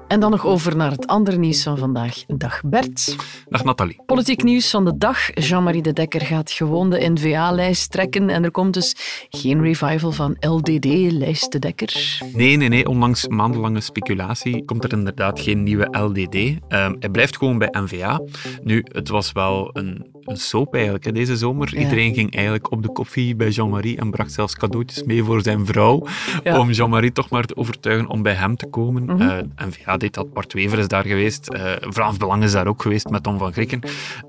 En 0.09 0.21
dan 0.21 0.31
nog 0.31 0.47
over 0.47 0.77
naar 0.77 0.91
het 0.91 1.07
andere 1.07 1.37
nieuws 1.37 1.63
van 1.63 1.79
vandaag. 1.79 2.25
Dag 2.27 2.61
Bert. 2.65 3.17
Dag 3.49 3.65
Nathalie. 3.65 4.03
Politiek 4.07 4.43
nieuws 4.43 4.71
van 4.71 4.85
de 4.85 4.97
dag. 4.97 5.47
Jean-Marie 5.49 5.83
de 5.83 5.93
Dekker 5.93 6.21
gaat 6.21 6.51
gewoon 6.51 6.91
de 6.91 7.09
N-VA-lijst 7.09 7.91
trekken 7.91 8.29
en 8.29 8.45
er 8.45 8.51
komt 8.51 8.75
dus 8.75 8.95
geen 9.29 9.63
revival 9.63 10.13
van 10.13 10.37
LDD-lijst 10.41 11.53
de 11.53 11.59
Dekker. 11.59 12.21
Nee, 12.33 12.57
nee, 12.57 12.69
nee. 12.69 12.89
Ondanks 12.89 13.29
maandenlange 13.29 13.81
speculatie 13.81 14.65
komt 14.65 14.85
er 14.85 14.93
inderdaad 14.93 15.41
geen 15.41 15.63
nieuwe 15.63 15.99
LDD. 15.99 16.35
Um, 16.35 16.97
hij 16.99 17.09
blijft 17.13 17.37
gewoon 17.37 17.59
bij 17.59 17.69
N-VA. 17.71 18.21
Nu, 18.63 18.85
het 18.89 19.09
was 19.09 19.33
wel 19.33 19.71
een, 19.73 20.16
een 20.27 20.37
soap 20.37 20.75
eigenlijk 20.75 21.05
hè, 21.05 21.13
deze 21.13 21.37
zomer. 21.37 21.75
Ja. 21.75 21.81
Iedereen 21.81 22.15
ging 22.15 22.35
eigenlijk 22.35 22.71
op 22.71 22.83
de 22.83 22.93
koffie 22.93 23.37
bij 23.37 23.49
Jean-Marie 23.49 23.99
en 23.99 24.11
bracht 24.11 24.33
zelfs 24.33 24.57
cadeautjes 24.57 25.05
mee 25.05 25.25
voor 25.25 25.43
zijn 25.43 25.67
vrouw. 25.67 26.07
Ja. 26.43 26.59
Om 26.59 26.71
Jean-Marie 26.71 27.13
toch 27.13 27.31
maar 27.31 27.45
te 27.45 27.57
overtuigen 27.57 28.09
om 28.09 28.23
bij 28.23 28.33
hem 28.33 28.57
te 28.57 28.67
komen. 28.67 29.03
Mm 29.03 29.09
-hmm. 29.09 29.21
uh, 29.21 29.67
N-VA 29.67 29.97
deed 29.97 30.15
dat. 30.15 30.33
Bart 30.33 30.53
Wever 30.53 30.79
is 30.79 30.89
daar 30.89 31.05
geweest. 31.05 31.53
Uh, 31.55 31.73
Vlaams 31.81 32.17
Belang 32.17 32.43
is 32.43 32.53
daar 32.53 32.67
ook 32.67 32.83
geweest 32.83 33.09
met 33.09 33.23
Tom 33.23 33.39
van 33.39 33.53
Grieken. 33.53 33.81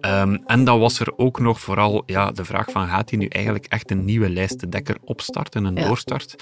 Um, 0.01 0.41
en 0.45 0.63
dan 0.63 0.79
was 0.79 0.99
er 0.99 1.17
ook 1.17 1.39
nog 1.39 1.59
vooral 1.59 2.03
ja, 2.05 2.31
de 2.31 2.45
vraag 2.45 2.71
van 2.71 2.87
gaat 2.87 3.09
hij 3.09 3.19
nu 3.19 3.25
eigenlijk 3.25 3.65
echt 3.65 3.91
een 3.91 4.05
nieuwe 4.05 4.29
lijstendekker 4.29 4.97
opstarten, 5.03 5.65
een 5.65 5.75
ja. 5.75 5.87
doorstart? 5.87 6.35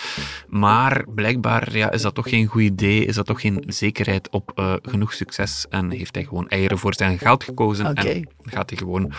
Maar 0.47 1.05
blijkbaar 1.15 1.77
ja, 1.77 1.91
is 1.91 2.01
dat 2.01 2.15
toch 2.15 2.29
geen 2.29 2.45
goed 2.45 2.62
idee, 2.62 3.05
is 3.05 3.15
dat 3.15 3.25
toch 3.25 3.41
geen 3.41 3.63
zekerheid 3.67 4.29
op 4.29 4.51
uh, 4.55 4.74
genoeg 4.81 5.13
succes 5.13 5.65
en 5.69 5.91
heeft 5.91 6.15
hij 6.15 6.24
gewoon 6.24 6.47
eieren 6.47 6.77
voor 6.77 6.93
zijn 6.95 7.17
geld 7.17 7.43
gekozen 7.43 7.88
okay. 7.88 8.05
en 8.05 8.27
gaat 8.43 8.69
hij 8.69 8.79
gewoon 8.79 9.13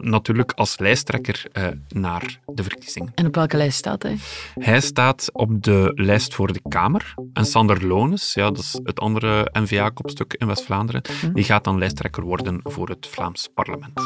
natuurlijk 0.00 0.52
als 0.52 0.78
lijsttrekker 0.78 1.46
uh, 1.52 1.66
naar 1.88 2.40
de 2.46 2.62
verkiezingen. 2.62 3.12
En 3.14 3.26
op 3.26 3.34
welke 3.34 3.56
lijst 3.56 3.78
staat 3.78 4.02
hij? 4.02 4.16
Hij 4.54 4.80
staat 4.80 5.30
op 5.32 5.62
de 5.62 5.92
lijst 5.94 6.34
voor 6.34 6.52
de 6.52 6.60
Kamer. 6.68 7.14
En 7.32 7.44
Sander 7.44 7.86
Lones, 7.86 8.34
ja, 8.34 8.50
dat 8.50 8.58
is 8.58 8.80
het 8.82 9.00
andere 9.00 9.48
N-VA-kopstuk 9.52 10.34
in 10.38 10.46
West-Vlaanderen, 10.46 11.02
hm. 11.20 11.32
die 11.32 11.44
gaat 11.44 11.64
dan 11.64 11.78
lijsttrekker 11.78 12.22
worden 12.22 12.60
voor 12.62 12.88
het 12.88 13.06
Vlaams 13.06 13.48
parlement. 13.54 14.00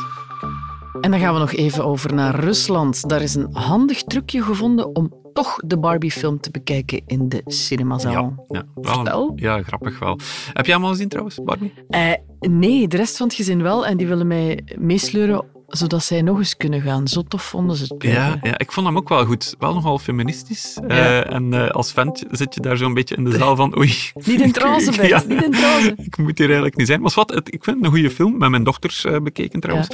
En 1.00 1.10
dan 1.10 1.20
gaan 1.20 1.34
we 1.34 1.40
nog 1.40 1.52
even 1.52 1.84
over 1.84 2.14
naar 2.14 2.40
Rusland. 2.40 3.08
Daar 3.08 3.22
is 3.22 3.34
een 3.34 3.54
handig 3.56 4.02
trucje 4.02 4.42
gevonden 4.42 4.96
om 4.96 5.23
toch 5.34 5.56
de 5.64 5.78
Barbie-film 5.78 6.40
te 6.40 6.50
bekijken 6.50 7.02
in 7.06 7.28
de 7.28 7.42
cinemazaal. 7.46 8.46
Ja, 8.48 8.64
ja. 8.80 8.92
Vertel. 8.94 9.32
Ja, 9.36 9.62
grappig 9.62 9.98
wel. 9.98 10.18
Heb 10.52 10.66
jij 10.66 10.74
hem 10.74 10.84
al 10.84 10.90
gezien 10.90 11.08
trouwens, 11.08 11.42
Barbie? 11.44 11.72
Uh, 11.88 12.12
nee, 12.40 12.88
de 12.88 12.96
rest 12.96 13.16
van 13.16 13.26
het 13.26 13.36
gezin 13.36 13.62
wel. 13.62 13.86
En 13.86 13.96
die 13.96 14.06
willen 14.06 14.26
mij 14.26 14.64
meesleuren 14.78 15.44
zodat 15.76 16.04
zij 16.04 16.22
nog 16.22 16.38
eens 16.38 16.56
kunnen 16.56 16.80
gaan. 16.80 17.08
Zo 17.08 17.22
tof 17.22 17.42
vonden 17.42 17.76
ze 17.76 17.84
het 17.88 18.02
Ja, 18.02 18.38
ja, 18.42 18.58
ik 18.58 18.72
vond 18.72 18.86
hem 18.86 18.96
ook 18.96 19.08
wel 19.08 19.24
goed. 19.24 19.54
Wel 19.58 19.74
nogal 19.74 19.98
feministisch. 19.98 20.78
Eh, 20.88 21.32
en 21.32 21.52
eh, 21.54 21.70
als 21.70 21.92
vent 21.92 22.24
zit 22.30 22.54
je 22.54 22.60
daar 22.60 22.76
zo'n 22.76 22.94
beetje 22.94 23.16
in 23.16 23.24
de 23.24 23.36
zaal 23.36 23.56
van 23.56 23.78
oei. 23.78 23.94
Niet 24.14 24.40
in 24.40 24.52
Bert, 24.52 24.94
Ja. 24.94 25.22
niet 25.28 25.42
in 25.44 25.50
trance. 25.50 25.94
Ik 26.04 26.16
moet 26.16 26.38
hier 26.38 26.46
eigenlijk 26.46 26.76
niet 26.76 26.86
zijn. 26.86 27.00
Maar 27.00 27.12
wat, 27.14 27.30
het, 27.30 27.54
ik 27.54 27.64
vind 27.64 27.76
het 27.76 27.84
een 27.84 27.90
goede 27.92 28.10
film. 28.10 28.38
Met 28.38 28.50
mijn 28.50 28.64
dochters 28.64 29.04
eh, 29.04 29.16
bekeken 29.20 29.60
trouwens. 29.60 29.88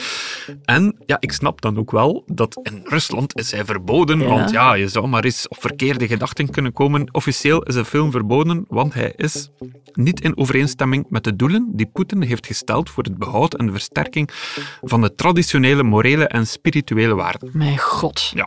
En 0.65 0.97
ja, 1.07 1.17
ik 1.21 1.33
snap 1.33 1.61
dan 1.61 1.79
ook 1.79 1.91
wel 1.91 2.23
dat 2.27 2.61
in 2.63 2.81
Rusland 2.85 3.39
is 3.39 3.51
hij 3.51 3.65
verboden. 3.65 4.19
Want 4.29 4.51
ja, 4.51 4.75
je 4.75 4.89
zou 4.89 5.07
maar 5.09 5.25
eens 5.25 5.49
op 5.49 5.61
verkeerde 5.61 6.07
gedachten 6.07 6.51
kunnen 6.51 6.73
komen. 6.73 7.09
Officieel 7.13 7.63
is 7.63 7.75
de 7.75 7.85
film 7.85 8.11
verboden, 8.11 8.65
want 8.69 8.95
hij 8.95 9.13
is 9.17 9.51
niet 9.95 10.21
in 10.21 10.37
overeenstemming 10.37 11.07
met 11.09 11.25
de 11.25 11.37
doelen 11.37 11.69
die 11.73 11.87
Poetin 11.87 12.23
heeft 12.23 12.47
gesteld 12.47 12.91
voor 12.91 13.03
het 13.03 13.19
behoud 13.19 13.55
en 13.55 13.67
de 13.67 13.73
versterking 13.73 14.31
van 14.83 15.01
de 15.01 15.15
traditionele 15.15 15.70
morele 15.77 16.27
en 16.27 16.47
spirituele 16.47 17.15
waarden. 17.15 17.50
Mijn 17.53 17.79
god. 17.79 18.33
Ja. 18.35 18.47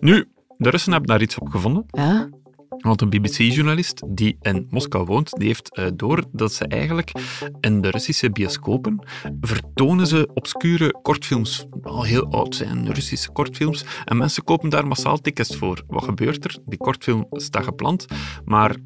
Nu, 0.00 0.24
de 0.56 0.70
Russen 0.70 0.92
hebben 0.92 1.10
daar 1.10 1.22
iets 1.22 1.38
op 1.38 1.48
gevonden. 1.48 1.84
Ja? 1.86 2.28
Want 2.68 3.00
een 3.00 3.10
BBC-journalist 3.10 4.02
die 4.06 4.36
in 4.40 4.66
Moskou 4.70 5.04
woont, 5.04 5.30
die 5.30 5.46
heeft 5.46 5.76
eh, 5.76 5.86
door 5.94 6.24
dat 6.32 6.52
ze 6.52 6.66
eigenlijk 6.66 7.12
in 7.60 7.80
de 7.80 7.90
Russische 7.90 8.30
bioscopen 8.30 9.06
vertonen 9.40 10.06
ze 10.06 10.28
obscure 10.34 11.00
kortfilms, 11.02 11.66
al 11.82 12.02
heel 12.02 12.30
oud 12.30 12.54
zijn, 12.54 12.92
Russische 12.92 13.30
kortfilms. 13.30 13.84
En 14.04 14.16
mensen 14.16 14.44
kopen 14.44 14.68
daar 14.68 14.86
massaal 14.86 15.18
tickets 15.18 15.56
voor. 15.56 15.82
Wat 15.86 16.04
gebeurt 16.04 16.44
er? 16.44 16.58
Die 16.64 16.78
kortfilm 16.78 17.26
staat 17.30 17.64
gepland, 17.64 18.06
maar 18.44 18.76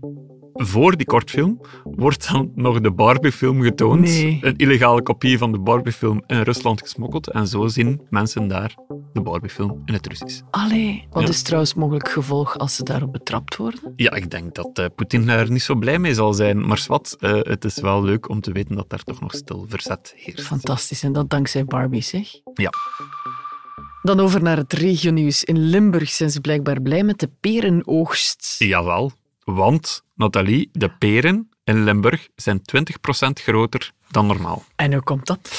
voor 0.66 0.96
die 0.96 1.06
kortfilm 1.06 1.60
wordt 1.84 2.32
dan 2.32 2.52
nog 2.54 2.80
de 2.80 2.90
Barbie-film 2.92 3.62
getoond. 3.62 4.00
Nee. 4.00 4.38
Een 4.40 4.56
illegale 4.56 5.02
kopie 5.02 5.38
van 5.38 5.52
de 5.52 5.58
Barbie-film 5.58 6.22
in 6.26 6.40
Rusland 6.40 6.80
gesmokkeld. 6.80 7.30
En 7.30 7.46
zo 7.46 7.66
zien 7.68 8.00
mensen 8.10 8.48
daar 8.48 8.74
de 9.12 9.20
Barbie-film 9.20 9.82
in 9.84 9.94
het 9.94 10.06
Russisch. 10.06 10.40
Allee, 10.50 11.06
wat 11.10 11.22
Ja. 11.22 11.28
is 11.28 11.42
trouwens 11.42 11.74
mogelijk 11.74 12.08
gevolg 12.08 12.58
als 12.58 12.74
ze 12.76 12.84
daarop 12.84 13.12
betrapt 13.12 13.56
worden? 13.56 13.92
Ja, 13.96 14.10
ik 14.12 14.30
denk 14.30 14.54
dat 14.54 14.70
eh, 14.78 14.86
Poetin 14.96 15.26
daar 15.26 15.50
niet 15.50 15.62
zo 15.62 15.74
blij 15.74 15.98
mee 15.98 16.14
zal 16.14 16.32
zijn. 16.32 16.66
Maar 16.66 16.84
wat, 16.86 17.16
eh, 17.20 17.32
het 17.40 17.64
is 17.64 17.80
wel 17.80 18.02
leuk 18.02 18.28
om 18.28 18.40
te 18.40 18.52
weten 18.52 18.76
dat 18.76 18.90
daar 18.90 19.02
toch 19.02 19.20
nog 19.20 19.32
stil 19.34 19.64
verzet 19.68 20.12
heerst. 20.16 20.46
Fantastisch, 20.46 21.02
en 21.02 21.12
dat 21.12 21.30
dankzij 21.30 21.64
Barbie, 21.64 22.02
zeg. 22.02 22.28
Ja. 22.54 22.70
Dan 24.02 24.20
over 24.20 24.42
naar 24.42 24.56
het 24.56 24.72
regionieuws. 24.72 25.44
In 25.44 25.58
Limburg 25.58 26.10
zijn 26.10 26.30
ze 26.30 26.40
blijkbaar 26.40 26.80
blij 26.82 27.02
met 27.02 27.18
de 27.18 27.30
perenoogst. 27.40 28.56
Jawel, 28.58 29.12
want, 29.54 30.04
Nathalie, 30.14 30.68
de 30.72 30.88
peren 30.88 31.50
in 31.64 31.84
Limburg 31.84 32.28
zijn 32.36 32.60
20% 32.60 32.62
groter 33.32 33.92
dan 34.10 34.26
normaal. 34.26 34.64
En 34.76 34.92
hoe 34.92 35.02
komt 35.02 35.26
dat? 35.26 35.50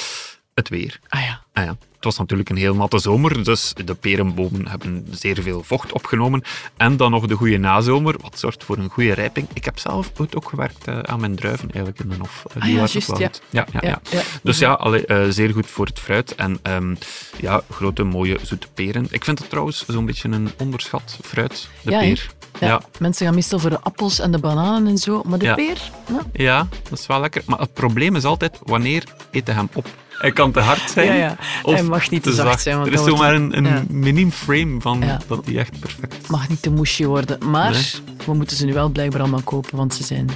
Het 0.53 0.69
weer. 0.69 0.99
Ah 1.09 1.21
ja. 1.21 1.41
Ah 1.53 1.63
ja, 1.63 1.69
het 1.95 2.03
was 2.03 2.17
natuurlijk 2.17 2.49
een 2.49 2.55
heel 2.57 2.75
natte 2.75 2.99
zomer, 2.99 3.43
dus 3.43 3.73
de 3.85 3.95
perenbomen 3.95 4.67
hebben 4.67 5.07
zeer 5.11 5.41
veel 5.41 5.63
vocht 5.63 5.91
opgenomen. 5.91 6.43
En 6.77 6.97
dan 6.97 7.11
nog 7.11 7.25
de 7.27 7.35
goede 7.35 7.57
nazomer, 7.57 8.15
wat 8.21 8.39
zorgt 8.39 8.63
voor 8.63 8.77
een 8.77 8.89
goede 8.89 9.13
rijping. 9.13 9.47
Ik 9.53 9.65
heb 9.65 9.79
zelf 9.79 10.11
ook 10.33 10.49
gewerkt 10.49 10.87
eh, 10.87 10.99
aan 10.99 11.19
mijn 11.19 11.35
druiven 11.35 11.69
eigenlijk 11.71 11.99
in 11.99 12.09
de 12.09 12.15
hof. 12.19 12.43
Eh, 12.49 12.55
Ah 12.55 12.61
die 12.61 12.71
ja, 12.71 12.77
juist, 12.77 13.17
ja. 13.17 13.29
Ja, 13.49 13.67
ja, 13.71 13.79
ja. 13.81 14.01
ja. 14.11 14.21
Dus 14.43 14.59
ja, 14.59 14.71
allee, 14.73 15.05
eh, 15.05 15.29
zeer 15.29 15.49
goed 15.53 15.67
voor 15.67 15.85
het 15.85 15.99
fruit. 15.99 16.35
En 16.35 16.59
ehm, 16.61 16.95
ja, 17.39 17.61
grote, 17.69 18.03
mooie, 18.03 18.39
zoete 18.41 18.67
peren. 18.73 19.07
Ik 19.09 19.23
vind 19.23 19.39
het 19.39 19.49
trouwens 19.49 19.85
zo'n 19.87 20.05
beetje 20.05 20.29
een 20.29 20.49
onderschat 20.57 21.17
fruit, 21.23 21.69
de 21.81 21.89
peer. 21.97 22.29
Ja, 22.59 22.67
Ja. 22.67 22.81
Mensen 22.99 23.25
gaan 23.25 23.35
meestal 23.35 23.59
voor 23.59 23.69
de 23.69 23.79
appels 23.81 24.19
en 24.19 24.31
de 24.31 24.39
bananen 24.39 24.87
en 24.87 24.97
zo, 24.97 25.21
maar 25.25 25.39
de 25.39 25.45
Ja. 25.45 25.55
peer? 25.55 25.77
Ja. 26.07 26.19
ja, 26.33 26.67
dat 26.89 26.99
is 26.99 27.07
wel 27.07 27.19
lekker. 27.19 27.43
Maar 27.45 27.59
het 27.59 27.73
probleem 27.73 28.15
is 28.15 28.23
altijd, 28.23 28.59
wanneer 28.63 29.03
je 29.31 29.41
hem 29.45 29.69
op? 29.73 29.87
Hij 30.21 30.31
kan 30.31 30.51
te 30.51 30.59
hard 30.59 30.91
zijn. 30.91 31.07
Ja, 31.07 31.13
ja. 31.13 31.35
Of 31.63 31.73
Hij 31.73 31.83
mag 31.83 32.09
niet 32.09 32.23
te 32.23 32.33
zacht 32.33 32.61
zijn, 32.61 32.75
want 32.75 32.87
Er 32.87 32.93
is 32.93 33.03
zomaar 33.03 33.33
een, 33.35 33.57
een 33.57 33.63
ja. 33.65 33.83
miniem 33.89 34.31
frame 34.31 34.81
van 34.81 35.01
Ja. 35.01 35.19
dat 35.27 35.45
die 35.45 35.59
echt 35.59 35.79
perfect 35.79 36.13
is. 36.23 36.27
mag 36.29 36.49
niet 36.49 36.61
te 36.61 36.69
moesje 36.69 37.05
worden. 37.07 37.49
Maar 37.49 37.71
Nee. 37.71 37.83
we 38.25 38.33
moeten 38.33 38.57
ze 38.57 38.65
nu 38.65 38.73
wel 38.73 38.89
blijkbaar 38.89 39.21
allemaal 39.21 39.41
kopen, 39.43 39.77
want 39.77 39.93
ze 39.93 40.03
zijn 40.03 40.29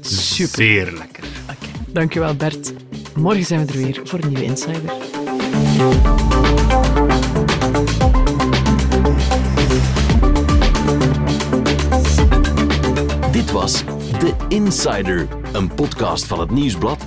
super. 0.00 0.54
Zeer 0.56 0.84
lekker. 0.84 1.24
Oké, 1.50 1.66
Dankjewel 1.92 2.34
Bert. 2.34 2.72
Morgen 3.14 3.44
zijn 3.44 3.66
we 3.66 3.72
er 3.72 3.78
weer 3.78 4.00
voor 4.04 4.18
een 4.22 4.28
nieuwe 4.28 4.44
Insider. 4.44 4.92
Dit 13.32 13.50
was 13.52 13.84
The 14.18 14.34
Insider, 14.48 15.26
een 15.52 15.74
podcast 15.74 16.24
van 16.26 16.40
het 16.40 16.50
Nieuwsblad 16.50 17.06